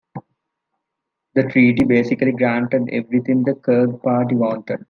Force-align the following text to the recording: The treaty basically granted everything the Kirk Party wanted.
The 1.35 1.43
treaty 1.43 1.85
basically 1.85 2.31
granted 2.31 2.89
everything 2.91 3.43
the 3.43 3.53
Kirk 3.53 4.01
Party 4.01 4.33
wanted. 4.33 4.79